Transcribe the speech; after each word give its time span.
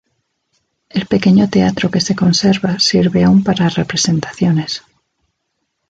El 0.89 1.05
pequeño 1.05 1.47
teatro 1.47 1.91
que 1.91 2.01
se 2.01 2.15
conserva 2.15 2.79
sirve 2.79 3.23
aún 3.23 3.43
para 3.43 3.69
representaciones. 3.69 4.81